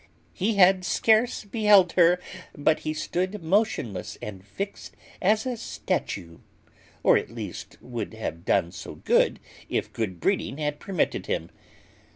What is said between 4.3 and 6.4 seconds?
fixed as a statue,